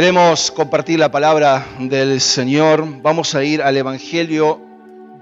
[0.00, 3.02] Queremos compartir la palabra del Señor.
[3.02, 4.58] Vamos a ir al Evangelio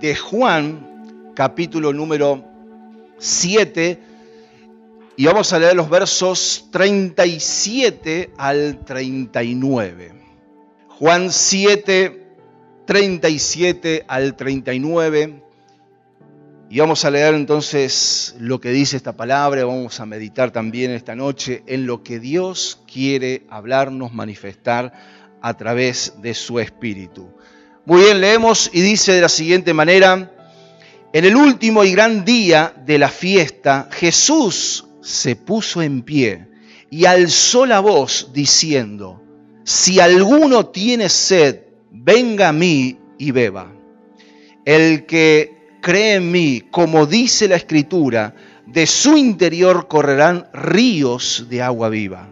[0.00, 2.44] de Juan, capítulo número
[3.18, 3.98] 7,
[5.16, 10.12] y vamos a leer los versos 37 al 39.
[10.90, 12.28] Juan 7,
[12.86, 15.42] 37 al 39.
[16.70, 21.16] Y vamos a leer entonces lo que dice esta palabra, vamos a meditar también esta
[21.16, 24.92] noche en lo que Dios quiere hablarnos, manifestar
[25.40, 27.30] a través de su Espíritu.
[27.86, 30.30] Muy bien, leemos y dice de la siguiente manera,
[31.14, 36.48] en el último y gran día de la fiesta, Jesús se puso en pie
[36.90, 39.22] y alzó la voz diciendo,
[39.64, 41.60] si alguno tiene sed,
[41.90, 43.72] venga a mí y beba.
[44.66, 48.34] El que cree en mí, como dice la Escritura,
[48.66, 52.28] de su interior correrán ríos de agua viva.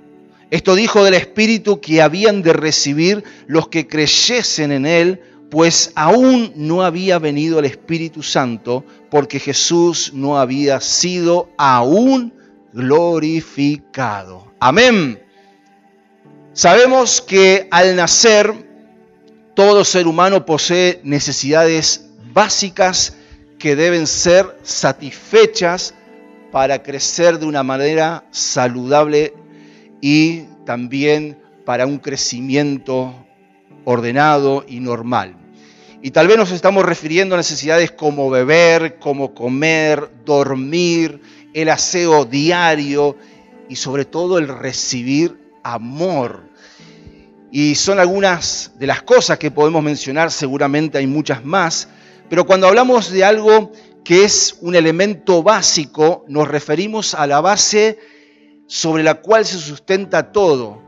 [0.51, 6.53] Esto dijo del Espíritu que habían de recibir los que creyesen en Él, pues aún
[6.55, 12.33] no había venido el Espíritu Santo, porque Jesús no había sido aún
[12.73, 14.53] glorificado.
[14.61, 15.21] Amén.
[16.53, 18.53] Sabemos que al nacer
[19.55, 23.17] todo ser humano posee necesidades básicas
[23.67, 25.93] que deben ser satisfechas
[26.53, 29.35] para crecer de una manera saludable
[30.01, 33.27] y también para un crecimiento
[33.85, 35.35] ordenado y normal.
[36.01, 41.21] Y tal vez nos estamos refiriendo a necesidades como beber, como comer, dormir,
[41.53, 43.17] el aseo diario
[43.69, 46.49] y sobre todo el recibir amor.
[47.51, 51.89] Y son algunas de las cosas que podemos mencionar, seguramente hay muchas más,
[52.29, 53.73] pero cuando hablamos de algo
[54.05, 57.99] que es un elemento básico, nos referimos a la base
[58.67, 60.83] sobre la cual se sustenta todo.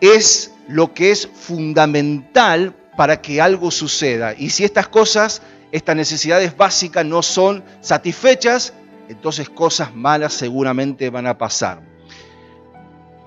[0.00, 4.34] Es lo que es fundamental para que algo suceda.
[4.36, 8.72] Y si estas cosas, estas necesidades básicas no son satisfechas,
[9.08, 11.82] entonces cosas malas seguramente van a pasar.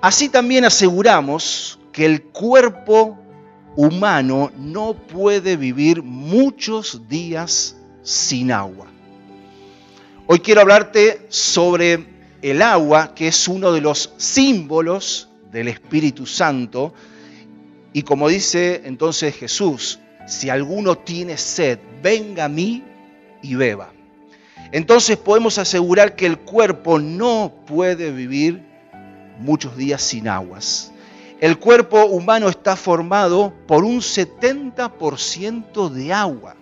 [0.02, 3.18] Así también aseguramos que el cuerpo
[3.78, 8.88] humano no puede vivir muchos días sin agua.
[10.26, 12.06] Hoy quiero hablarte sobre
[12.42, 16.94] el agua, que es uno de los símbolos del Espíritu Santo.
[17.94, 22.84] Y como dice entonces Jesús, si alguno tiene sed, venga a mí
[23.44, 23.94] y beba.
[24.72, 28.64] Entonces podemos asegurar que el cuerpo no puede vivir
[29.40, 30.92] muchos días sin aguas.
[31.40, 36.56] El cuerpo humano está formado por un 70% de agua.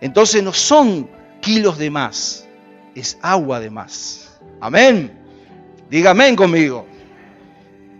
[0.00, 1.10] Entonces no son
[1.40, 2.46] kilos de más,
[2.94, 4.38] es agua de más.
[4.60, 5.12] Amén.
[5.90, 6.86] Diga conmigo.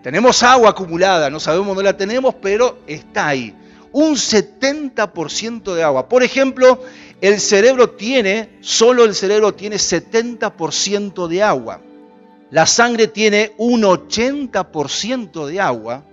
[0.02, 3.54] Tenemos agua acumulada, no sabemos dónde la tenemos, pero está ahí.
[3.92, 6.08] Un 70% de agua.
[6.08, 6.80] Por ejemplo,
[7.20, 11.80] el cerebro tiene, solo el cerebro tiene 70% de agua.
[12.50, 16.04] La sangre tiene un 80% de agua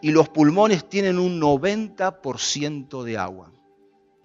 [0.00, 3.52] y los pulmones tienen un 90% de agua.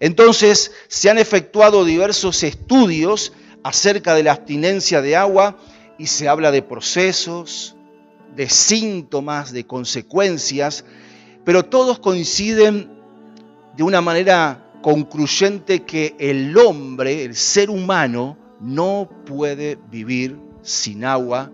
[0.00, 5.58] Entonces se han efectuado diversos estudios acerca de la abstinencia de agua
[5.98, 7.76] y se habla de procesos,
[8.34, 10.86] de síntomas, de consecuencias,
[11.44, 12.90] pero todos coinciden
[13.76, 21.50] de una manera concluyente que el hombre, el ser humano, no puede vivir sin agua,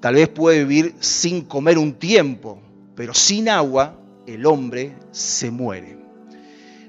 [0.00, 2.60] tal vez puede vivir sin comer un tiempo,
[2.94, 5.98] pero sin agua el hombre se muere.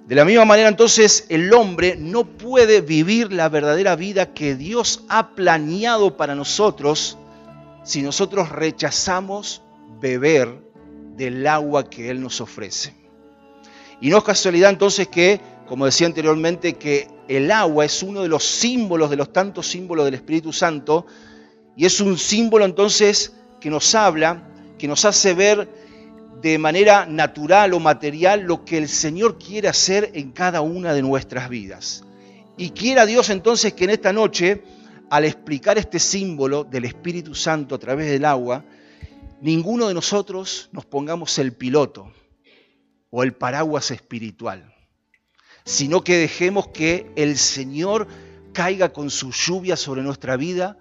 [0.08, 5.04] De la misma manera entonces el hombre no puede vivir la verdadera vida que Dios
[5.10, 7.18] ha planeado para nosotros
[7.84, 9.64] si nosotros rechazamos
[10.00, 10.64] beber
[11.16, 12.94] del agua que Él nos ofrece.
[14.02, 18.28] Y no es casualidad entonces que, como decía anteriormente, que el agua es uno de
[18.28, 21.06] los símbolos, de los tantos símbolos del Espíritu Santo,
[21.76, 25.68] y es un símbolo entonces que nos habla, que nos hace ver
[26.42, 31.02] de manera natural o material lo que el Señor quiere hacer en cada una de
[31.02, 32.04] nuestras vidas.
[32.58, 34.64] Y quiera Dios entonces que en esta noche,
[35.10, 38.64] al explicar este símbolo del Espíritu Santo a través del agua,
[39.42, 42.14] ninguno de nosotros nos pongamos el piloto
[43.10, 44.75] o el paraguas espiritual
[45.66, 48.08] sino que dejemos que el Señor
[48.54, 50.78] caiga con su lluvia sobre nuestra vida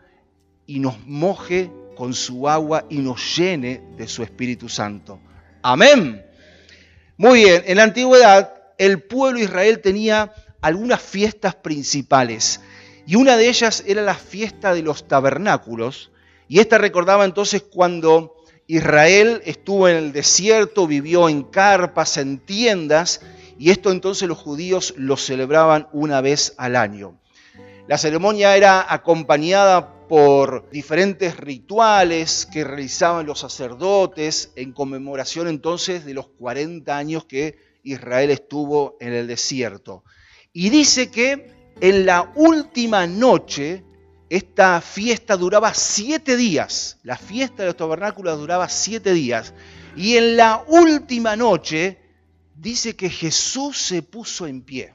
[0.66, 5.18] y nos moje con su agua y nos llene de su Espíritu Santo.
[5.62, 6.24] Amén.
[7.16, 12.60] Muy bien, en la antigüedad el pueblo de Israel tenía algunas fiestas principales
[13.06, 16.10] y una de ellas era la fiesta de los tabernáculos
[16.48, 18.34] y esta recordaba entonces cuando
[18.66, 23.20] Israel estuvo en el desierto, vivió en carpas, en tiendas,
[23.58, 27.18] y esto entonces los judíos lo celebraban una vez al año.
[27.86, 36.14] La ceremonia era acompañada por diferentes rituales que realizaban los sacerdotes en conmemoración entonces de
[36.14, 40.04] los 40 años que Israel estuvo en el desierto.
[40.52, 43.84] Y dice que en la última noche
[44.30, 46.98] esta fiesta duraba siete días.
[47.02, 49.52] La fiesta de los tabernáculos duraba siete días.
[49.96, 52.03] Y en la última noche
[52.64, 54.94] dice que Jesús se puso en pie.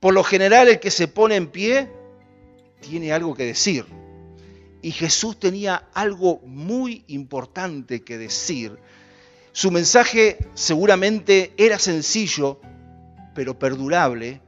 [0.00, 1.90] Por lo general el que se pone en pie
[2.80, 3.84] tiene algo que decir.
[4.80, 8.78] Y Jesús tenía algo muy importante que decir.
[9.52, 12.58] Su mensaje seguramente era sencillo,
[13.34, 14.40] pero perdurable,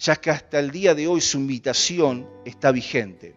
[0.00, 3.36] ya que hasta el día de hoy su invitación está vigente.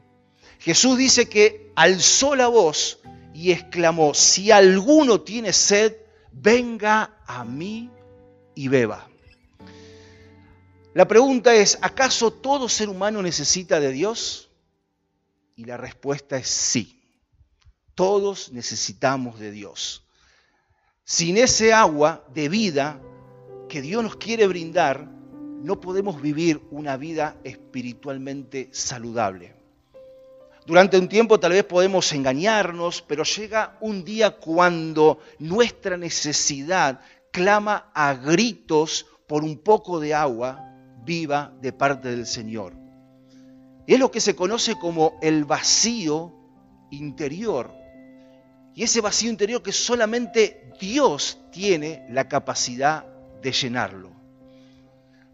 [0.57, 3.01] Jesús dice que alzó la voz
[3.35, 5.93] y exclamó, si alguno tiene sed,
[6.33, 7.89] venga a mí
[8.55, 9.09] y beba.
[10.93, 14.51] La pregunta es, ¿acaso todo ser humano necesita de Dios?
[15.55, 17.01] Y la respuesta es sí.
[17.95, 20.05] Todos necesitamos de Dios.
[21.03, 23.01] Sin ese agua de vida
[23.69, 25.07] que Dios nos quiere brindar,
[25.63, 29.62] no podemos vivir una vida espiritualmente saludable.
[30.65, 37.01] Durante un tiempo tal vez podemos engañarnos, pero llega un día cuando nuestra necesidad
[37.31, 40.63] clama a gritos por un poco de agua
[41.03, 42.73] viva de parte del Señor.
[43.87, 46.33] Es lo que se conoce como el vacío
[46.91, 47.73] interior.
[48.73, 53.05] Y ese vacío interior que solamente Dios tiene la capacidad
[53.41, 54.23] de llenarlo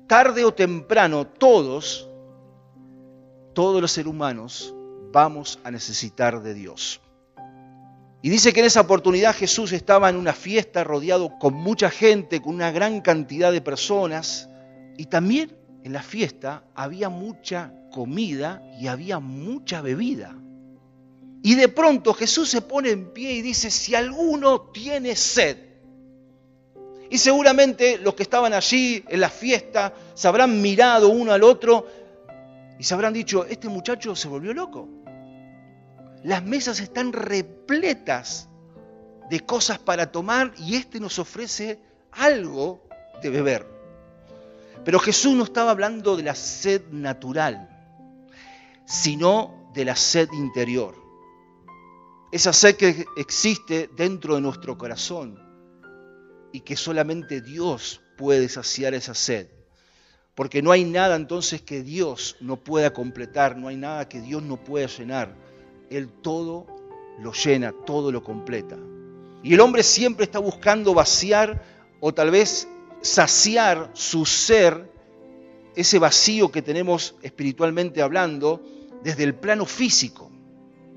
[0.10, 2.10] tarde o temprano todos,
[3.54, 4.74] todos los seres humanos,
[5.12, 7.02] vamos a necesitar de Dios.
[8.22, 12.42] Y dice que en esa oportunidad Jesús estaba en una fiesta rodeado con mucha gente,
[12.42, 14.50] con una gran cantidad de personas,
[14.98, 20.36] y también en la fiesta había mucha comida y había mucha bebida.
[21.42, 25.70] Y de pronto Jesús se pone en pie y dice, si alguno tiene sed,
[27.10, 31.88] y seguramente los que estaban allí en la fiesta se habrán mirado uno al otro
[32.78, 34.88] y se habrán dicho, este muchacho se volvió loco.
[36.24, 38.50] Las mesas están repletas
[39.30, 41.80] de cosas para tomar y este nos ofrece
[42.12, 42.84] algo
[43.22, 43.66] de beber.
[44.84, 47.70] Pero Jesús no estaba hablando de la sed natural,
[48.86, 50.96] sino de la sed interior.
[52.32, 55.40] Esa sed que existe dentro de nuestro corazón
[56.52, 59.48] y que solamente Dios puede saciar esa sed.
[60.36, 64.42] Porque no hay nada entonces que Dios no pueda completar, no hay nada que Dios
[64.42, 65.36] no pueda llenar.
[65.90, 66.66] Él todo
[67.20, 68.78] lo llena, todo lo completa.
[69.44, 71.64] Y el hombre siempre está buscando vaciar
[72.00, 72.68] o tal vez
[73.02, 74.92] saciar su ser,
[75.76, 78.62] ese vacío que tenemos espiritualmente hablando,
[79.04, 80.30] desde el plano físico.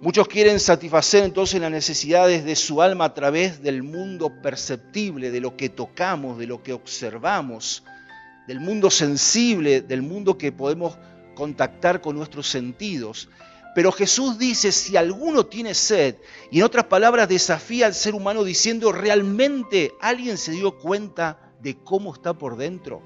[0.01, 5.41] Muchos quieren satisfacer entonces las necesidades de su alma a través del mundo perceptible, de
[5.41, 7.85] lo que tocamos, de lo que observamos,
[8.49, 10.99] del mundo sensible, del mundo que podemos
[11.37, 13.29] contactar con nuestros sentidos.
[13.75, 16.17] Pero Jesús dice, si alguno tiene sed,
[16.51, 21.79] y en otras palabras desafía al ser humano diciendo, ¿realmente alguien se dio cuenta de
[21.83, 23.03] cómo está por dentro?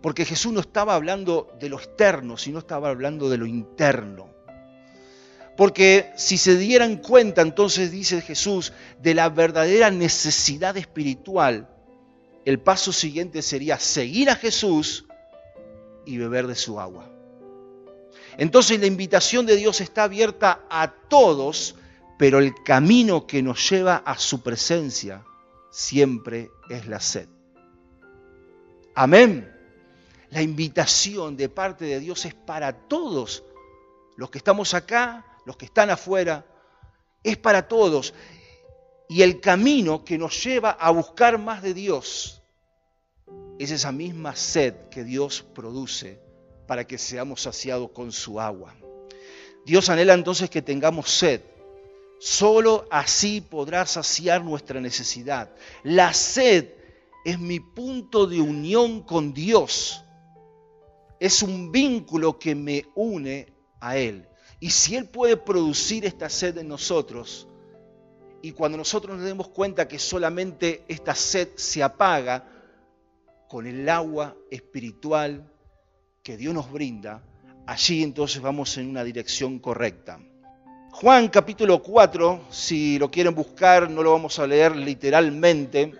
[0.00, 4.28] Porque Jesús no estaba hablando de lo externo, sino estaba hablando de lo interno.
[5.56, 11.68] Porque si se dieran cuenta, entonces dice Jesús, de la verdadera necesidad espiritual,
[12.44, 15.06] el paso siguiente sería seguir a Jesús
[16.04, 17.13] y beber de su agua.
[18.36, 21.76] Entonces la invitación de Dios está abierta a todos,
[22.18, 25.24] pero el camino que nos lleva a su presencia
[25.70, 27.28] siempre es la sed.
[28.94, 29.50] Amén.
[30.30, 33.44] La invitación de parte de Dios es para todos
[34.16, 36.46] los que estamos acá los que están afuera,
[37.22, 38.14] es para todos.
[39.08, 42.42] Y el camino que nos lleva a buscar más de Dios
[43.58, 46.20] es esa misma sed que Dios produce
[46.66, 48.74] para que seamos saciados con su agua.
[49.64, 51.40] Dios anhela entonces que tengamos sed.
[52.18, 55.50] Solo así podrá saciar nuestra necesidad.
[55.82, 56.70] La sed
[57.24, 60.04] es mi punto de unión con Dios.
[61.18, 64.28] Es un vínculo que me une a Él.
[64.60, 67.48] Y si Él puede producir esta sed en nosotros,
[68.42, 72.46] y cuando nosotros nos demos cuenta que solamente esta sed se apaga
[73.48, 75.50] con el agua espiritual
[76.24, 77.20] que Dios nos brinda,
[77.66, 80.18] allí entonces vamos en una dirección correcta.
[80.90, 85.92] Juan capítulo 4, si lo quieren buscar, no lo vamos a leer literalmente.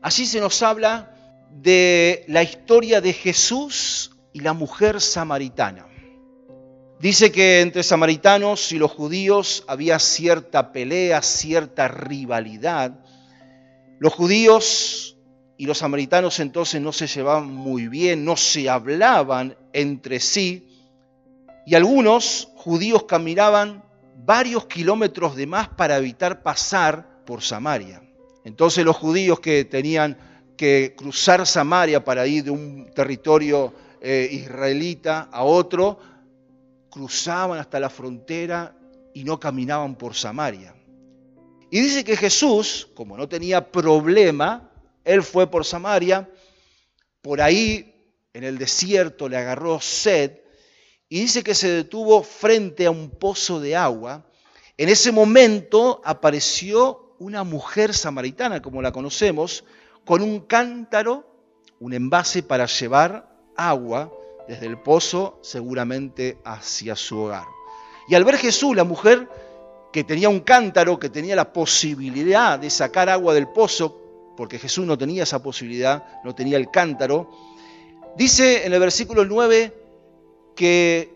[0.00, 1.14] Allí se nos habla
[1.50, 5.86] de la historia de Jesús y la mujer samaritana.
[6.98, 12.98] Dice que entre samaritanos y los judíos había cierta pelea, cierta rivalidad.
[13.98, 15.18] Los judíos
[15.60, 20.66] y los samaritanos entonces no se llevaban muy bien, no se hablaban entre sí.
[21.66, 23.84] Y algunos judíos caminaban
[24.24, 28.02] varios kilómetros de más para evitar pasar por Samaria.
[28.42, 30.16] Entonces los judíos que tenían
[30.56, 35.98] que cruzar Samaria para ir de un territorio eh, israelita a otro,
[36.88, 38.74] cruzaban hasta la frontera
[39.12, 40.74] y no caminaban por Samaria.
[41.70, 44.69] Y dice que Jesús, como no tenía problema,
[45.10, 46.28] él fue por Samaria,
[47.22, 50.38] por ahí en el desierto le agarró sed
[51.08, 54.24] y dice que se detuvo frente a un pozo de agua.
[54.76, 59.64] En ese momento apareció una mujer samaritana, como la conocemos,
[60.04, 61.26] con un cántaro,
[61.80, 64.12] un envase para llevar agua
[64.46, 67.46] desde el pozo seguramente hacia su hogar.
[68.08, 69.28] Y al ver Jesús, la mujer
[69.92, 73.99] que tenía un cántaro, que tenía la posibilidad de sacar agua del pozo,
[74.40, 77.30] porque Jesús no tenía esa posibilidad, no tenía el cántaro,
[78.16, 79.70] dice en el versículo 9
[80.56, 81.12] que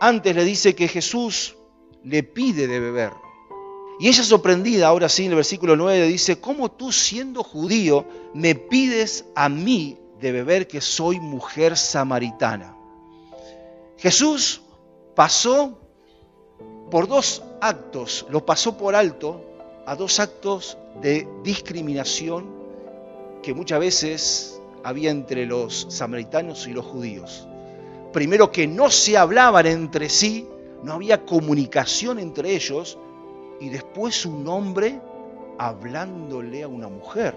[0.00, 1.54] antes le dice que Jesús
[2.02, 3.10] le pide de beber.
[4.00, 8.54] Y ella sorprendida, ahora sí, en el versículo 9 dice, ¿cómo tú siendo judío me
[8.54, 12.74] pides a mí de beber que soy mujer samaritana.
[13.98, 14.62] Jesús
[15.14, 15.78] pasó
[16.90, 19.53] por dos actos, lo pasó por alto
[19.86, 22.46] a dos actos de discriminación
[23.42, 27.46] que muchas veces había entre los samaritanos y los judíos.
[28.12, 30.46] Primero que no se hablaban entre sí,
[30.82, 32.98] no había comunicación entre ellos,
[33.60, 35.00] y después un hombre
[35.58, 37.34] hablándole a una mujer.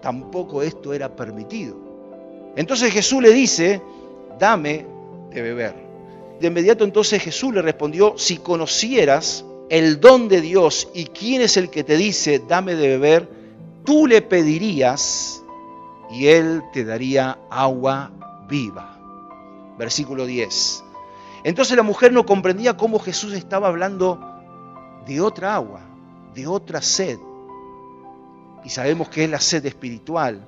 [0.00, 1.76] Tampoco esto era permitido.
[2.56, 3.80] Entonces Jesús le dice,
[4.38, 4.86] dame
[5.30, 5.74] de beber.
[6.40, 11.56] De inmediato entonces Jesús le respondió, si conocieras el don de Dios y quién es
[11.56, 13.28] el que te dice, dame de beber,
[13.84, 15.42] tú le pedirías
[16.10, 18.10] y él te daría agua
[18.48, 18.98] viva.
[19.78, 20.84] Versículo 10.
[21.44, 24.18] Entonces la mujer no comprendía cómo Jesús estaba hablando
[25.06, 25.80] de otra agua,
[26.34, 27.18] de otra sed.
[28.64, 30.46] Y sabemos que es la sed espiritual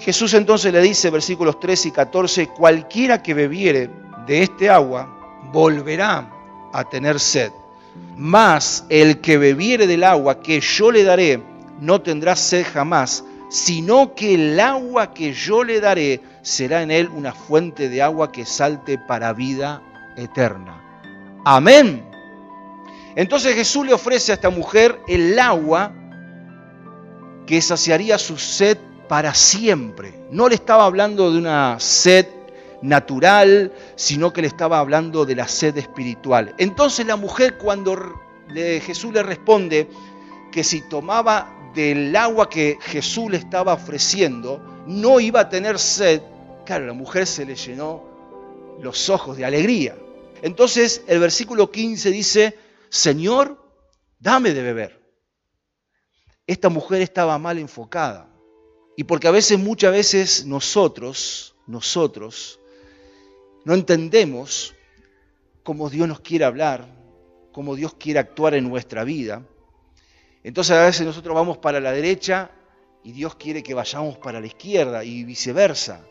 [0.00, 3.90] Jesús entonces le dice, versículos 13 y 14, cualquiera que bebiere
[4.26, 6.30] de este agua volverá
[6.72, 7.52] a tener sed.
[8.16, 11.42] Mas el que bebiere del agua que yo le daré
[11.80, 17.08] no tendrá sed jamás, sino que el agua que yo le daré será en él
[17.08, 19.82] una fuente de agua que salte para vida
[20.16, 20.80] eterna.
[21.44, 22.04] Amén.
[23.16, 25.92] Entonces Jesús le ofrece a esta mujer el agua
[27.46, 28.78] que saciaría su sed
[29.08, 30.14] para siempre.
[30.30, 32.26] No le estaba hablando de una sed
[32.82, 36.54] natural, sino que le estaba hablando de la sed espiritual.
[36.58, 37.96] Entonces la mujer cuando
[38.48, 39.88] Jesús le responde
[40.50, 46.22] que si tomaba del agua que Jesús le estaba ofreciendo, no iba a tener sed,
[46.64, 48.02] claro, la mujer se le llenó
[48.80, 49.96] los ojos de alegría.
[50.42, 52.58] Entonces el versículo 15 dice,
[52.88, 53.62] Señor,
[54.18, 55.00] dame de beber.
[56.46, 58.28] Esta mujer estaba mal enfocada.
[58.96, 62.59] Y porque a veces, muchas veces nosotros, nosotros,
[63.64, 64.74] no entendemos
[65.62, 66.86] cómo Dios nos quiere hablar,
[67.52, 69.42] cómo Dios quiere actuar en nuestra vida.
[70.42, 72.50] Entonces a veces nosotros vamos para la derecha
[73.04, 76.04] y Dios quiere que vayamos para la izquierda y viceversa.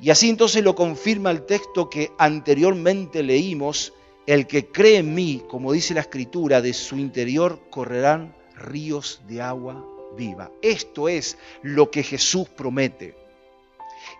[0.00, 3.92] Y así entonces lo confirma el texto que anteriormente leímos,
[4.26, 9.40] el que cree en mí, como dice la escritura, de su interior correrán ríos de
[9.42, 9.84] agua
[10.16, 10.50] viva.
[10.62, 13.16] Esto es lo que Jesús promete.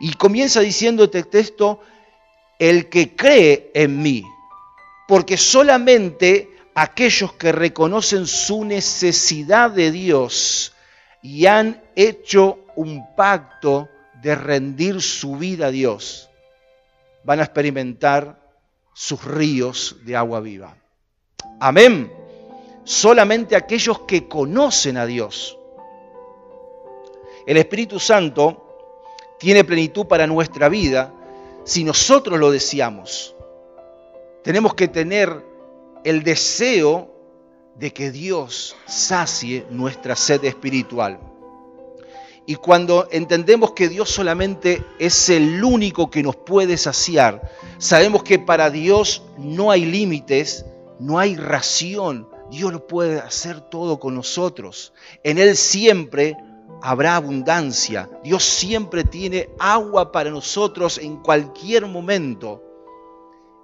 [0.00, 1.80] Y comienza diciendo este texto,
[2.58, 4.24] el que cree en mí,
[5.08, 10.72] porque solamente aquellos que reconocen su necesidad de Dios
[11.22, 13.88] y han hecho un pacto
[14.22, 16.28] de rendir su vida a Dios,
[17.24, 18.40] van a experimentar
[18.92, 20.76] sus ríos de agua viva.
[21.60, 22.12] Amén.
[22.84, 25.58] Solamente aquellos que conocen a Dios
[27.46, 28.62] el Espíritu Santo
[29.38, 31.12] tiene plenitud para nuestra vida
[31.64, 33.34] si nosotros lo deseamos.
[34.42, 35.44] Tenemos que tener
[36.04, 37.10] el deseo
[37.76, 41.18] de que Dios sacie nuestra sed espiritual.
[42.46, 48.38] Y cuando entendemos que Dios solamente es el único que nos puede saciar, sabemos que
[48.38, 50.66] para Dios no hay límites
[50.98, 52.28] no hay ración.
[52.50, 54.92] Dios lo puede hacer todo con nosotros.
[55.22, 56.36] En Él siempre
[56.84, 58.10] habrá abundancia.
[58.22, 62.62] Dios siempre tiene agua para nosotros en cualquier momento.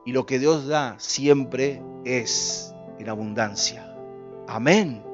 [0.07, 3.95] Y lo que Dios da siempre es en abundancia.
[4.49, 5.05] Amén.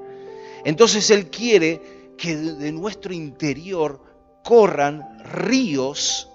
[0.64, 4.00] Entonces Él quiere que de nuestro interior
[4.44, 6.30] corran ríos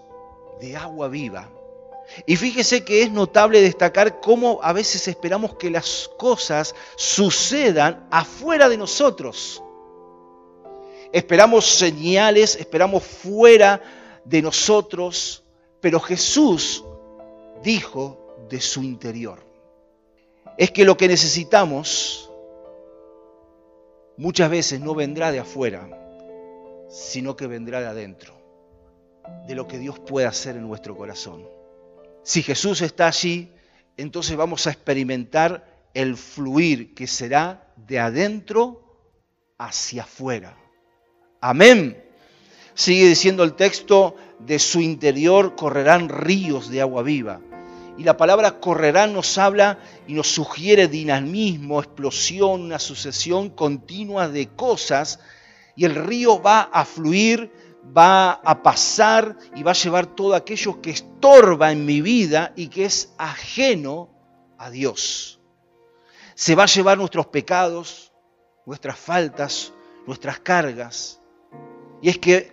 [0.60, 1.50] de agua viva.
[2.25, 8.68] Y fíjese que es notable destacar cómo a veces esperamos que las cosas sucedan afuera
[8.68, 9.63] de nosotros.
[11.13, 13.82] Esperamos señales, esperamos fuera
[14.24, 15.44] de nosotros,
[15.80, 16.84] pero Jesús
[17.63, 19.39] dijo de su interior.
[20.58, 22.32] Es que lo que necesitamos
[24.18, 25.89] muchas veces no vendrá de afuera,
[26.89, 28.34] sino que vendrá de adentro,
[29.48, 31.48] de lo que Dios puede hacer en nuestro corazón.
[32.24, 33.51] Si Jesús está allí,
[33.98, 38.82] entonces vamos a experimentar el fluir que será de adentro
[39.58, 40.61] hacia afuera.
[41.41, 42.01] Amén.
[42.74, 47.41] Sigue diciendo el texto, de su interior correrán ríos de agua viva.
[47.98, 54.48] Y la palabra correrán nos habla y nos sugiere dinamismo, explosión, una sucesión continua de
[54.48, 55.19] cosas.
[55.75, 57.51] Y el río va a fluir
[57.86, 62.67] va a pasar y va a llevar todo aquello que estorba en mi vida y
[62.67, 64.10] que es ajeno
[64.57, 65.39] a Dios.
[66.36, 68.13] Se va a llevar nuestros pecados,
[68.65, 69.74] nuestras faltas,
[70.05, 71.21] nuestras cargas.
[72.01, 72.51] Y es que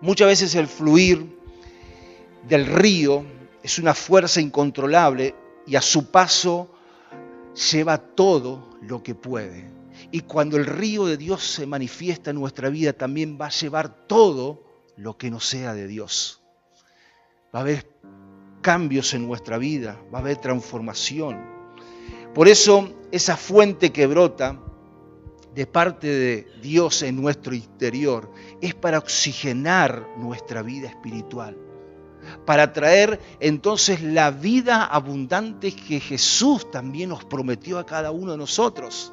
[0.00, 1.38] muchas veces el fluir
[2.48, 3.24] del río
[3.62, 5.34] es una fuerza incontrolable
[5.66, 6.74] y a su paso
[7.70, 9.70] lleva todo lo que puede.
[10.10, 14.06] Y cuando el río de Dios se manifiesta en nuestra vida, también va a llevar
[14.06, 14.64] todo
[14.96, 16.42] lo que no sea de Dios.
[17.54, 17.90] Va a haber
[18.62, 21.44] cambios en nuestra vida, va a haber transformación.
[22.34, 24.60] Por eso esa fuente que brota
[25.58, 31.58] de parte de Dios en nuestro interior es para oxigenar nuestra vida espiritual,
[32.46, 38.38] para traer entonces la vida abundante que Jesús también nos prometió a cada uno de
[38.38, 39.12] nosotros.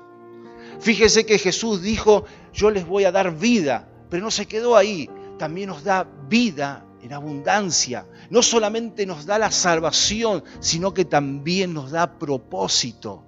[0.79, 5.09] Fíjese que Jesús dijo, yo les voy a dar vida, pero no se quedó ahí,
[5.39, 8.05] también nos da vida en abundancia.
[8.29, 13.23] No solamente nos da la salvación, sino que también nos da propósito.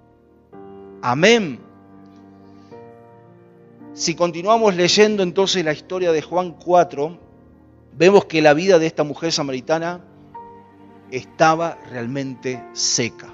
[1.02, 1.67] Amén.
[3.98, 7.18] Si continuamos leyendo entonces la historia de Juan 4,
[7.94, 10.06] vemos que la vida de esta mujer samaritana
[11.10, 13.34] estaba realmente seca.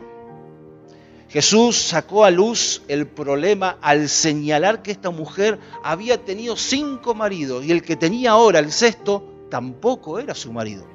[1.28, 7.65] Jesús sacó a luz el problema al señalar que esta mujer había tenido cinco maridos
[7.65, 10.86] y el que tenía ahora el sexto tampoco era su marido.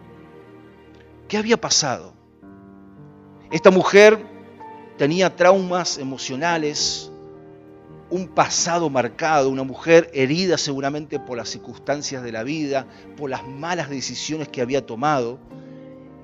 [1.28, 2.14] ¿Qué había pasado?
[3.50, 4.18] Esta mujer
[4.96, 7.12] tenía traumas emocionales,
[8.10, 13.46] un pasado marcado, una mujer herida seguramente por las circunstancias de la vida, por las
[13.46, 15.38] malas decisiones que había tomado.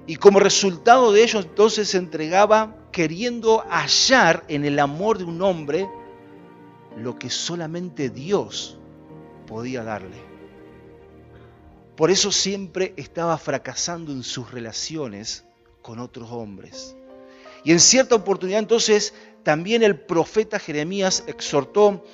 [0.07, 5.42] Y como resultado de ello entonces se entregaba queriendo hallar en el amor de un
[5.42, 5.88] hombre
[6.97, 8.79] lo que solamente Dios
[9.47, 10.35] podía darle.
[11.97, 15.44] Por eso siempre estaba fracasando en sus relaciones
[15.81, 16.97] con otros hombres.
[17.64, 22.05] Y en cierta oportunidad entonces también el profeta Jeremías exhortó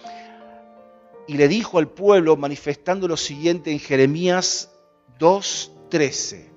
[1.26, 4.70] y le dijo al pueblo manifestando lo siguiente en Jeremías
[5.18, 6.48] 2.13.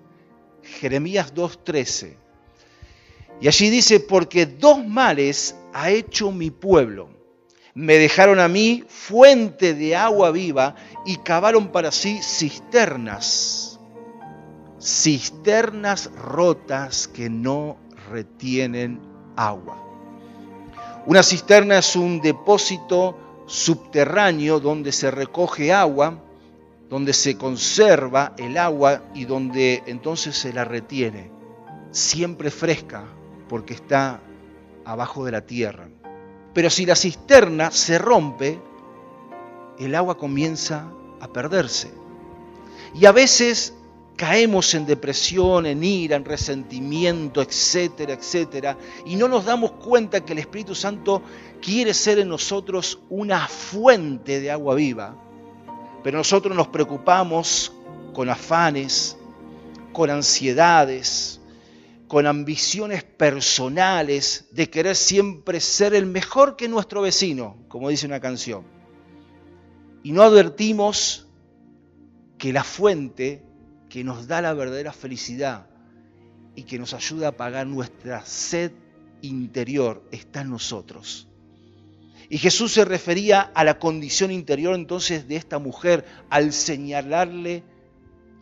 [0.63, 2.17] Jeremías 2.13.
[3.41, 7.10] Y allí dice, porque dos males ha hecho mi pueblo.
[7.73, 10.75] Me dejaron a mí fuente de agua viva
[11.06, 13.79] y cavaron para sí cisternas.
[14.79, 17.77] Cisternas rotas que no
[18.13, 19.02] retienen
[19.36, 19.76] agua.
[21.08, 26.19] Una cisterna es un depósito subterráneo donde se recoge agua,
[26.89, 31.32] donde se conserva el agua y donde entonces se la retiene,
[31.89, 33.04] siempre fresca,
[33.49, 34.21] porque está
[34.86, 35.89] abajo de la tierra.
[36.54, 38.62] Pero si la cisterna se rompe,
[39.80, 40.88] el agua comienza
[41.19, 41.91] a perderse.
[42.93, 43.73] Y a veces
[44.15, 50.34] caemos en depresión, en ira, en resentimiento, etcétera, etcétera, y no nos damos cuenta que
[50.34, 51.21] el Espíritu Santo
[51.62, 55.15] quiere ser en nosotros una fuente de agua viva.
[56.04, 57.71] Pero nosotros nos preocupamos
[58.13, 59.17] con afanes,
[59.93, 61.39] con ansiedades,
[62.08, 68.19] con ambiciones personales de querer siempre ser el mejor que nuestro vecino, como dice una
[68.19, 68.63] canción.
[70.04, 71.28] Y no advertimos
[72.38, 73.41] que la fuente
[73.93, 75.67] que nos da la verdadera felicidad
[76.56, 78.71] y que nos ayuda a pagar nuestra sed
[79.21, 81.27] interior está en nosotros.
[82.27, 87.63] Y Jesús se refería a la condición interior entonces de esta mujer al señalarle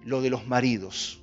[0.05, 1.19] lo de los maridos.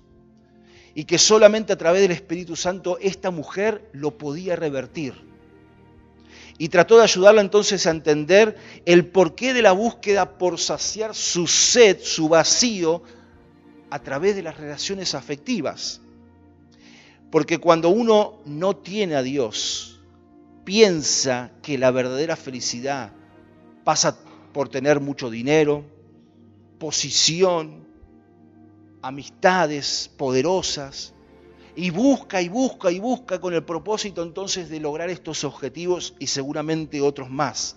[0.95, 5.15] Y que solamente a través del Espíritu Santo esta mujer lo podía revertir.
[6.59, 11.47] Y trató de ayudarla entonces a entender el porqué de la búsqueda por saciar su
[11.47, 13.03] sed, su vacío,
[13.91, 16.01] a través de las relaciones afectivas.
[17.31, 20.01] Porque cuando uno no tiene a Dios,
[20.65, 23.13] piensa que la verdadera felicidad
[23.85, 24.19] pasa
[24.53, 25.85] por tener mucho dinero,
[26.79, 27.87] posición,
[29.03, 31.15] amistades poderosas,
[31.77, 36.27] y busca y busca y busca con el propósito entonces de lograr estos objetivos y
[36.27, 37.77] seguramente otros más.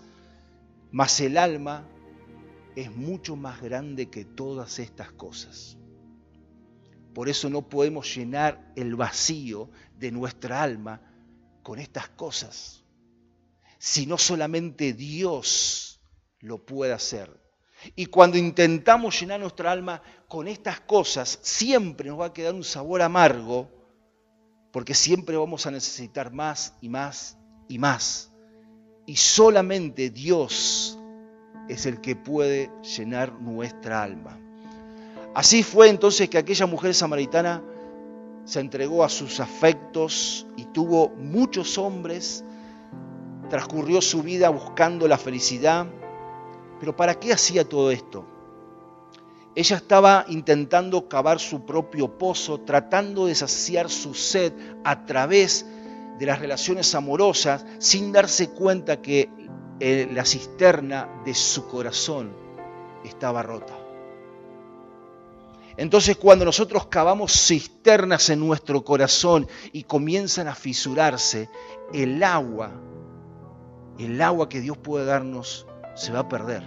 [0.92, 1.88] Mas el alma
[2.76, 5.78] es mucho más grande que todas estas cosas.
[7.14, 11.02] Por eso no podemos llenar el vacío de nuestra alma
[11.64, 12.84] con estas cosas,
[13.78, 16.02] sino solamente Dios
[16.40, 17.40] lo puede hacer.
[17.96, 22.64] Y cuando intentamos llenar nuestra alma con estas cosas, siempre nos va a quedar un
[22.64, 23.70] sabor amargo,
[24.72, 28.32] porque siempre vamos a necesitar más y más y más.
[29.06, 30.98] Y solamente Dios
[31.68, 34.40] es el que puede llenar nuestra alma.
[35.34, 37.64] Así fue entonces que aquella mujer samaritana
[38.44, 42.44] se entregó a sus afectos y tuvo muchos hombres,
[43.50, 45.88] transcurrió su vida buscando la felicidad,
[46.80, 48.26] pero ¿para qué hacía todo esto?
[49.56, 55.66] Ella estaba intentando cavar su propio pozo, tratando de saciar su sed a través
[56.18, 59.30] de las relaciones amorosas, sin darse cuenta que
[59.80, 62.34] eh, la cisterna de su corazón
[63.04, 63.81] estaba rota.
[65.78, 71.50] Entonces cuando nosotros cavamos cisternas en nuestro corazón y comienzan a fisurarse,
[71.94, 72.72] el agua,
[73.98, 76.64] el agua que Dios puede darnos, se va a perder.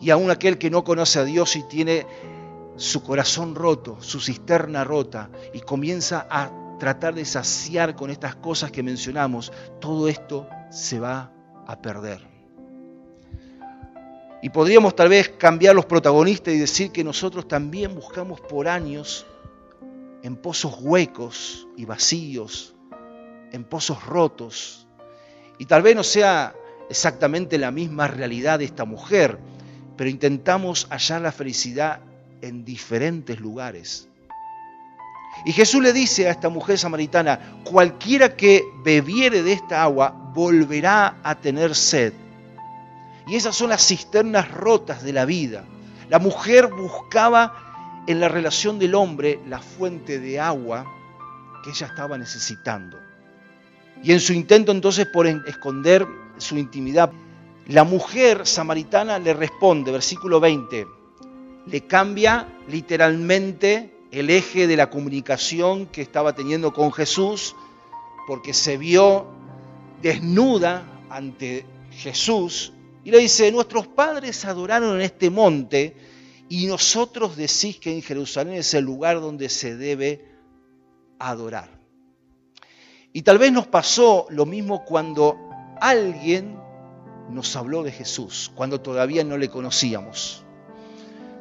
[0.00, 2.06] Y aún aquel que no conoce a Dios y tiene
[2.76, 8.70] su corazón roto, su cisterna rota, y comienza a tratar de saciar con estas cosas
[8.70, 11.32] que mencionamos, todo esto se va
[11.66, 12.37] a perder.
[14.40, 19.26] Y podríamos tal vez cambiar los protagonistas y decir que nosotros también buscamos por años
[20.22, 22.74] en pozos huecos y vacíos,
[23.52, 24.86] en pozos rotos.
[25.58, 26.54] Y tal vez no sea
[26.88, 29.38] exactamente la misma realidad de esta mujer,
[29.96, 32.00] pero intentamos hallar la felicidad
[32.40, 34.08] en diferentes lugares.
[35.44, 41.18] Y Jesús le dice a esta mujer samaritana, cualquiera que bebiere de esta agua volverá
[41.22, 42.12] a tener sed.
[43.28, 45.64] Y esas son las cisternas rotas de la vida.
[46.08, 50.86] La mujer buscaba en la relación del hombre la fuente de agua
[51.62, 52.98] que ella estaba necesitando.
[54.02, 56.06] Y en su intento entonces por esconder
[56.38, 57.12] su intimidad,
[57.66, 60.86] la mujer samaritana le responde, versículo 20,
[61.66, 67.54] le cambia literalmente el eje de la comunicación que estaba teniendo con Jesús,
[68.26, 69.26] porque se vio
[70.00, 72.72] desnuda ante Jesús
[73.08, 75.96] y le dice, nuestros padres adoraron en este monte
[76.50, 80.26] y nosotros decís que en Jerusalén es el lugar donde se debe
[81.18, 81.70] adorar.
[83.14, 85.38] Y tal vez nos pasó lo mismo cuando
[85.80, 86.60] alguien
[87.30, 90.44] nos habló de Jesús, cuando todavía no le conocíamos.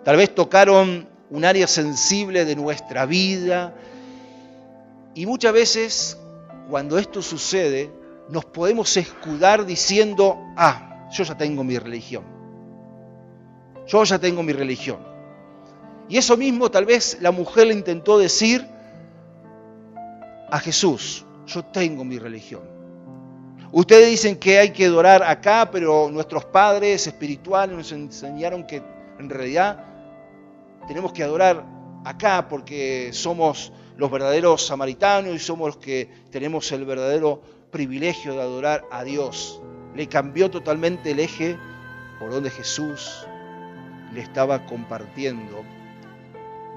[0.06, 3.76] Tal vez tocaron un área sensible de nuestra vida
[5.14, 6.18] y muchas veces
[6.70, 7.92] cuando esto sucede
[8.30, 12.24] nos podemos escudar diciendo, ah, yo ya tengo mi religión.
[13.88, 14.98] Yo ya tengo mi religión.
[16.10, 18.66] Y eso mismo tal vez la mujer le intentó decir
[20.50, 22.62] a Jesús, yo tengo mi religión.
[23.72, 28.82] Ustedes dicen que hay que adorar acá, pero nuestros padres espirituales nos enseñaron que
[29.20, 29.84] en realidad
[30.88, 31.66] tenemos que adorar
[32.06, 37.42] acá porque somos los verdaderos samaritanos y somos los que tenemos el verdadero
[37.72, 39.60] privilegio de adorar a Dios
[39.98, 41.58] le cambió totalmente el eje
[42.20, 43.26] por donde Jesús
[44.14, 45.66] le estaba compartiendo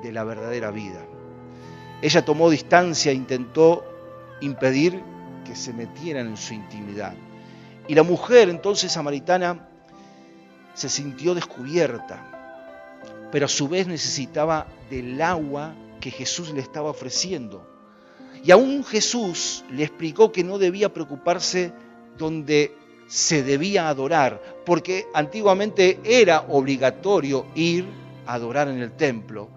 [0.02, 1.04] de la verdadera vida.
[2.00, 3.84] Ella tomó distancia e intentó
[4.40, 5.02] impedir
[5.44, 7.12] que se metieran en su intimidad.
[7.88, 9.68] Y la mujer entonces samaritana
[10.72, 12.24] se sintió descubierta,
[13.30, 17.68] pero a su vez necesitaba del agua que Jesús le estaba ofreciendo.
[18.42, 21.74] Y aún Jesús le explicó que no debía preocuparse
[22.16, 22.79] donde
[23.10, 27.84] se debía adorar, porque antiguamente era obligatorio ir
[28.24, 29.50] a adorar en el templo,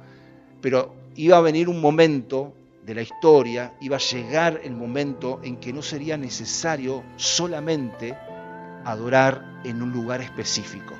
[0.59, 2.53] pero iba a venir un momento
[2.85, 8.17] de la historia iba a llegar el momento en que no sería necesario solamente
[8.83, 10.93] adorar en un lugar específico.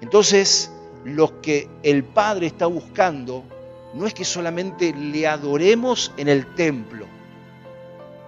[0.00, 0.72] Entonces,
[1.04, 3.44] lo que el Padre está buscando
[3.94, 7.06] no es que solamente le adoremos en el templo,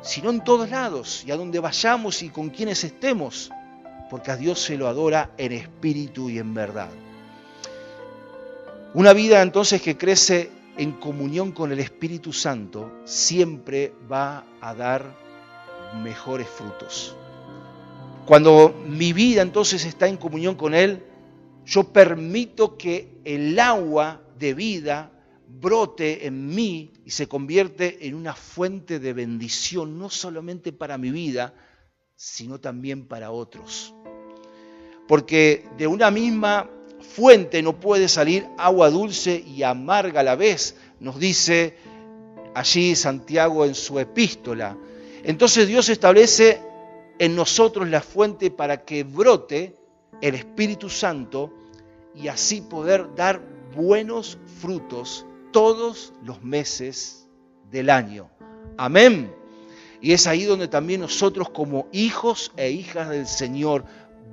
[0.05, 3.51] sino en todos lados y a donde vayamos y con quienes estemos,
[4.11, 6.91] porque a Dios se lo adora en espíritu y en verdad.
[8.93, 15.17] Una vida entonces que crece en comunión con el Espíritu Santo siempre va a dar
[16.03, 17.17] mejores frutos.
[18.27, 21.03] Cuando mi vida entonces está en comunión con Él,
[21.65, 25.11] yo permito que el agua de vida
[25.49, 31.11] brote en mí y se convierte en una fuente de bendición, no solamente para mi
[31.11, 31.55] vida,
[32.17, 33.95] sino también para otros.
[35.07, 40.77] Porque de una misma fuente no puede salir agua dulce y amarga a la vez,
[41.01, 41.77] nos dice
[42.55, 44.77] allí Santiago en su epístola.
[45.23, 46.61] Entonces Dios establece
[47.19, 49.77] en nosotros la fuente para que brote
[50.21, 51.53] el Espíritu Santo
[52.15, 53.43] y así poder dar
[53.75, 57.29] buenos frutos todos los meses
[57.71, 58.29] del año.
[58.77, 59.33] Amén.
[60.01, 63.85] Y es ahí donde también nosotros como hijos e hijas del Señor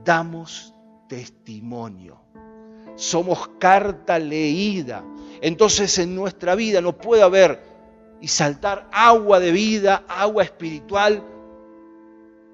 [0.03, 0.73] damos
[1.07, 2.19] testimonio.
[2.95, 5.05] Somos carta leída.
[5.41, 7.62] Entonces en nuestra vida no puede haber
[8.19, 11.23] y saltar agua de vida, agua espiritual,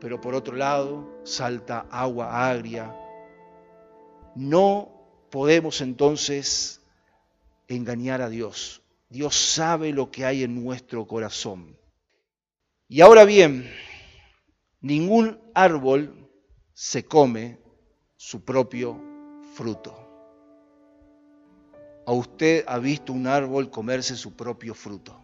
[0.02, 2.94] pero por otro lado salta agua agria.
[4.36, 4.90] No
[5.30, 6.77] podemos entonces
[7.68, 8.82] engañar a Dios.
[9.10, 11.78] Dios sabe lo que hay en nuestro corazón.
[12.88, 13.70] Y ahora bien,
[14.82, 16.30] ningún árbol
[16.74, 17.60] se come
[18.16, 19.02] su propio
[19.54, 19.96] fruto.
[22.06, 25.22] ¿A usted ha visto un árbol comerse su propio fruto?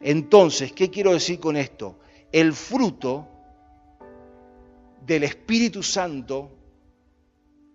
[0.00, 1.98] Entonces, ¿qué quiero decir con esto?
[2.30, 3.28] El fruto
[5.04, 6.50] del Espíritu Santo,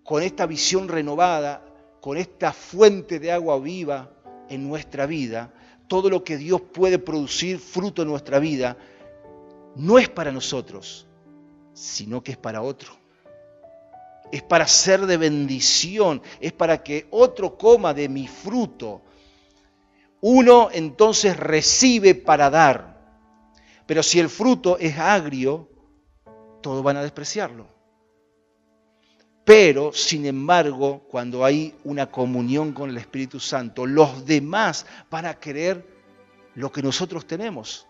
[0.03, 1.68] con esta visión renovada,
[2.01, 4.11] con esta fuente de agua viva
[4.49, 5.53] en nuestra vida,
[5.87, 8.77] todo lo que Dios puede producir fruto en nuestra vida,
[9.75, 11.07] no es para nosotros,
[11.73, 12.93] sino que es para otro.
[14.31, 19.01] Es para ser de bendición, es para que otro coma de mi fruto.
[20.21, 22.99] Uno entonces recibe para dar.
[23.87, 25.67] Pero si el fruto es agrio,
[26.61, 27.78] todos van a despreciarlo.
[29.49, 35.39] Pero, sin embargo, cuando hay una comunión con el Espíritu Santo, los demás van a
[35.39, 35.83] querer
[36.53, 37.87] lo que nosotros tenemos.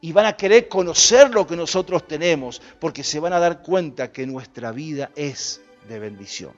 [0.00, 4.10] Y van a querer conocer lo que nosotros tenemos, porque se van a dar cuenta
[4.10, 6.54] que nuestra vida es de bendición.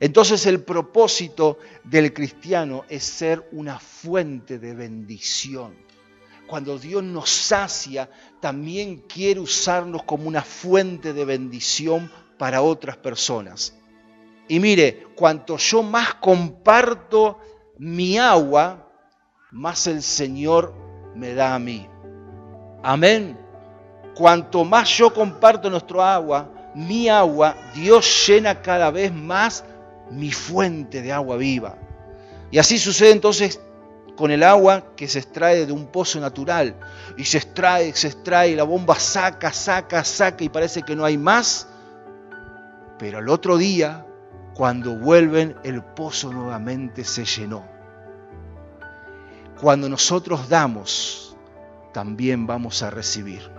[0.00, 5.74] Entonces el propósito del cristiano es ser una fuente de bendición.
[6.46, 8.08] Cuando Dios nos sacia,
[8.40, 12.10] también quiere usarnos como una fuente de bendición
[12.42, 13.72] para otras personas.
[14.48, 17.38] Y mire, cuanto yo más comparto
[17.78, 18.90] mi agua,
[19.52, 20.74] más el Señor
[21.14, 21.88] me da a mí.
[22.82, 23.38] Amén.
[24.16, 29.64] Cuanto más yo comparto nuestro agua, mi agua, Dios llena cada vez más
[30.10, 31.78] mi fuente de agua viva.
[32.50, 33.60] Y así sucede entonces
[34.16, 36.74] con el agua que se extrae de un pozo natural.
[37.16, 41.16] Y se extrae, se extrae, la bomba saca, saca, saca y parece que no hay
[41.16, 41.68] más.
[42.98, 44.06] Pero al otro día,
[44.54, 47.64] cuando vuelven, el pozo nuevamente se llenó.
[49.60, 51.36] Cuando nosotros damos,
[51.92, 53.50] también vamos a recibir.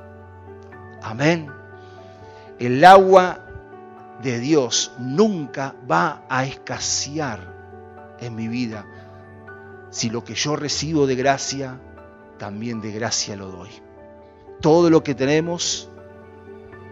[1.01, 1.49] Amén.
[2.59, 3.39] El agua
[4.21, 8.85] de Dios nunca va a escasear en mi vida.
[9.89, 11.79] Si lo que yo recibo de gracia,
[12.37, 13.69] también de gracia lo doy.
[14.61, 15.89] Todo lo que tenemos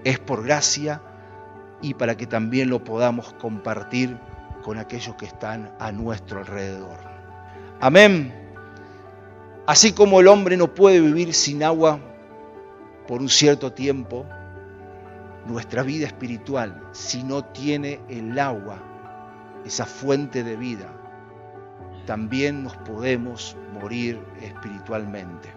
[0.04, 1.02] es por gracia
[1.82, 4.18] y para que también lo podamos compartir
[4.62, 7.00] con aquellos que están a nuestro alrededor.
[7.80, 8.34] Amén.
[9.66, 12.00] Así como el hombre no puede vivir sin agua
[13.08, 14.26] por un cierto tiempo,
[15.46, 18.78] nuestra vida espiritual, si no tiene el agua,
[19.66, 20.88] esa fuente de vida,
[22.06, 25.50] también nos podemos morir espiritualmente.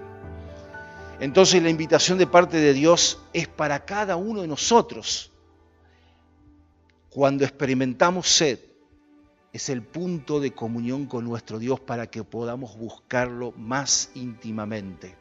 [1.20, 5.33] Entonces la invitación de parte de Dios es para cada uno de nosotros
[7.14, 8.58] cuando experimentamos sed,
[9.52, 15.14] es el punto de comunión con nuestro Dios para que podamos buscarlo más íntimamente.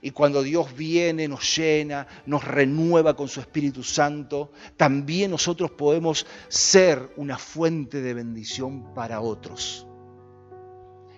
[0.00, 6.28] Y cuando Dios viene, nos llena, nos renueva con su Espíritu Santo, también nosotros podemos
[6.46, 9.84] ser una fuente de bendición para otros.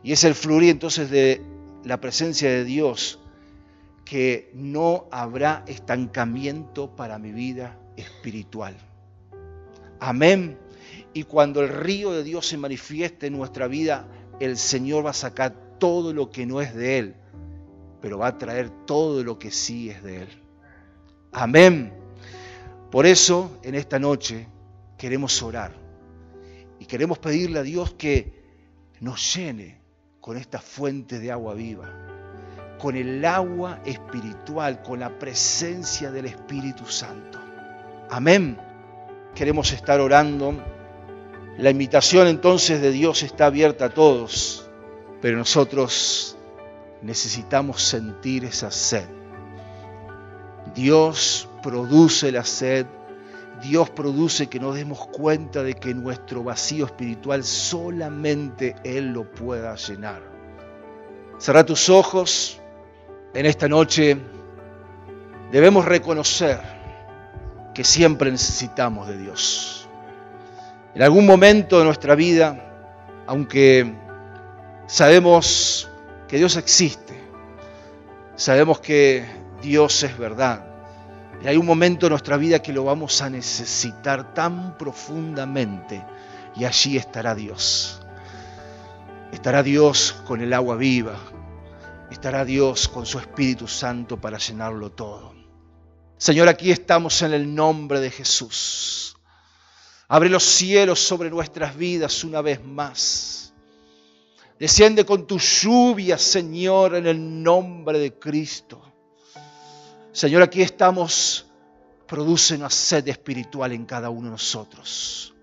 [0.03, 1.43] Y es el fluir entonces de
[1.85, 3.19] la presencia de Dios
[4.07, 8.94] que no habrá estancamiento para mi vida espiritual.
[10.05, 10.59] Amén.
[11.15, 14.07] Y cuando el río de Dios se manifieste en nuestra vida,
[14.39, 17.15] el Señor va a sacar todo lo que no es de Él,
[18.03, 20.29] pero va a traer todo lo que sí es de Él.
[21.33, 21.95] Amén.
[22.91, 24.47] Por eso, en esta noche,
[24.99, 25.73] queremos orar
[26.79, 28.45] y queremos pedirle a Dios que
[29.01, 29.81] nos llene
[30.21, 31.89] con esta fuente de agua viva,
[32.79, 37.39] con el agua espiritual, con la presencia del Espíritu Santo.
[38.11, 38.74] Amén.
[39.35, 40.55] Queremos estar orando.
[41.59, 44.69] La invitación entonces de Dios está abierta a todos,
[45.21, 46.37] pero nosotros
[47.03, 49.07] necesitamos sentir esa sed.
[50.75, 52.87] Dios produce la sed,
[53.61, 59.75] Dios produce que nos demos cuenta de que nuestro vacío espiritual solamente Él lo pueda
[59.75, 60.23] llenar.
[61.39, 62.61] Cerra tus ojos
[63.35, 64.17] en esta noche.
[65.51, 66.74] Debemos reconocer
[67.75, 69.89] que siempre necesitamos de Dios.
[70.95, 72.57] En algún momento de nuestra vida,
[73.27, 73.93] aunque
[74.87, 75.91] sabemos
[76.29, 77.15] que Dios existe,
[78.37, 79.25] sabemos que
[79.61, 80.65] Dios es verdad,
[81.43, 86.03] y hay un momento en nuestra vida que lo vamos a necesitar tan profundamente
[86.57, 88.01] y allí estará Dios.
[89.33, 91.17] Estará Dios con el agua viva.
[92.11, 95.34] Estará Dios con su Espíritu Santo para llenarlo todo.
[96.17, 99.17] Señor, aquí estamos en el nombre de Jesús.
[100.09, 103.53] Abre los cielos sobre nuestras vidas una vez más.
[104.59, 108.81] Desciende con tu lluvia, Señor, en el nombre de Cristo.
[110.13, 111.47] Señor, aquí estamos.
[112.07, 115.35] Produce una sed espiritual en cada uno de nosotros.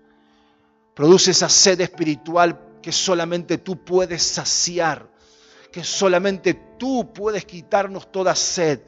[0.94, 5.08] Produce esa sed espiritual que solamente tú puedes saciar,
[5.70, 8.80] que solamente tú puedes quitarnos toda sed.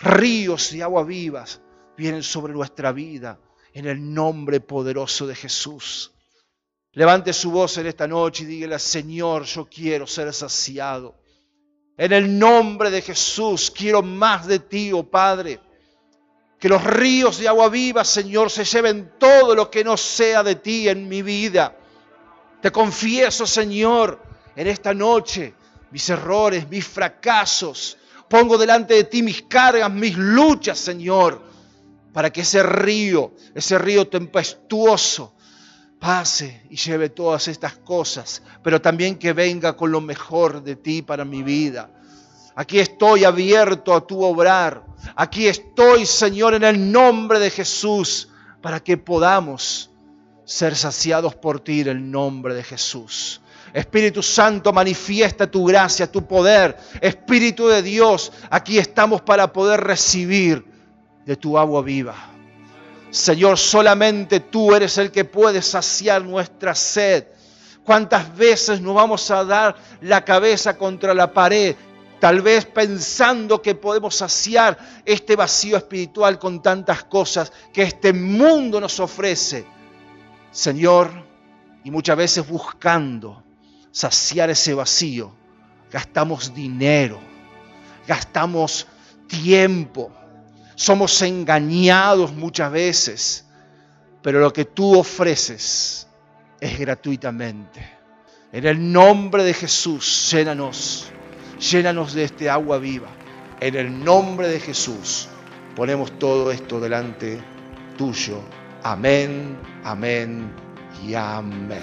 [0.00, 1.60] Ríos de agua vivas
[1.96, 3.38] vienen sobre nuestra vida
[3.72, 6.12] en el nombre poderoso de Jesús.
[6.92, 11.14] Levante su voz en esta noche y dígale, Señor, yo quiero ser saciado.
[11.96, 15.60] En el nombre de Jesús quiero más de ti, oh Padre.
[16.58, 20.56] Que los ríos de agua viva, Señor, se lleven todo lo que no sea de
[20.56, 21.76] ti en mi vida.
[22.60, 24.20] Te confieso, Señor,
[24.56, 25.54] en esta noche
[25.90, 27.97] mis errores, mis fracasos.
[28.28, 31.42] Pongo delante de ti mis cargas, mis luchas, Señor,
[32.12, 35.34] para que ese río, ese río tempestuoso,
[35.98, 41.02] pase y lleve todas estas cosas, pero también que venga con lo mejor de ti
[41.02, 41.90] para mi vida.
[42.54, 44.84] Aquí estoy abierto a tu obrar.
[45.14, 49.90] Aquí estoy, Señor, en el nombre de Jesús, para que podamos
[50.44, 53.40] ser saciados por ti en el nombre de Jesús.
[53.72, 56.76] Espíritu Santo, manifiesta tu gracia, tu poder.
[57.00, 60.64] Espíritu de Dios, aquí estamos para poder recibir
[61.24, 62.14] de tu agua viva.
[63.10, 67.24] Señor, solamente tú eres el que puede saciar nuestra sed.
[67.84, 71.74] ¿Cuántas veces nos vamos a dar la cabeza contra la pared?
[72.20, 78.80] Tal vez pensando que podemos saciar este vacío espiritual con tantas cosas que este mundo
[78.80, 79.64] nos ofrece.
[80.50, 81.10] Señor,
[81.84, 83.44] y muchas veces buscando
[83.98, 85.32] saciar ese vacío,
[85.90, 87.18] gastamos dinero,
[88.06, 88.86] gastamos
[89.26, 90.12] tiempo,
[90.76, 93.44] somos engañados muchas veces,
[94.22, 96.06] pero lo que tú ofreces
[96.60, 97.90] es gratuitamente.
[98.52, 101.10] En el nombre de Jesús, llénanos,
[101.58, 103.08] llénanos de este agua viva.
[103.58, 105.26] En el nombre de Jesús,
[105.74, 107.40] ponemos todo esto delante
[107.96, 108.42] tuyo.
[108.84, 110.52] Amén, amén
[111.04, 111.82] y amén.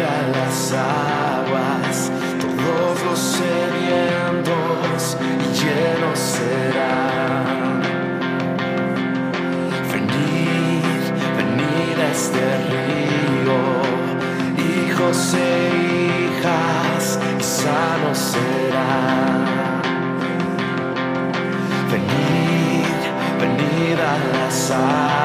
[0.00, 7.82] Las aguas, todos los sedientos y llenos serán.
[9.92, 11.04] Venid,
[11.36, 13.60] venid a este río,
[14.88, 15.38] hijos e
[16.38, 19.44] hijas, y sanos serán.
[21.90, 23.00] Venid,
[23.38, 25.19] venid a las aguas,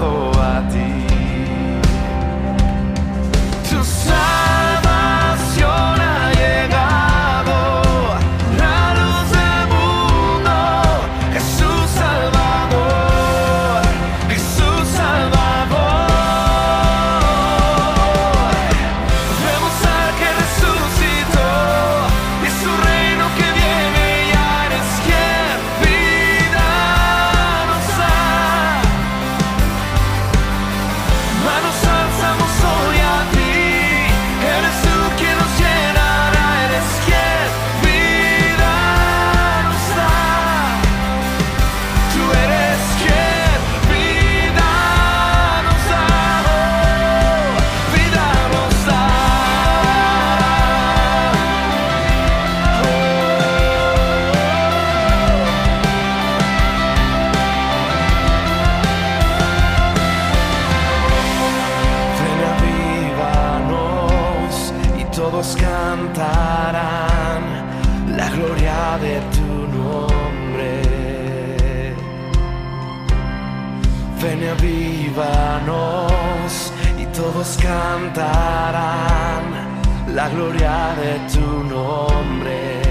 [0.00, 0.30] zo
[74.22, 75.72] Ven y avívanos
[76.98, 79.44] y todos cantarán
[80.14, 82.82] la gloria de tu nombre.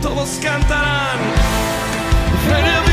[0.00, 1.18] Todos cantarán.
[2.48, 2.87] Ven y